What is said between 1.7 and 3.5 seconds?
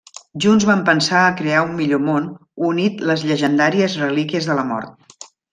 millor món, unint les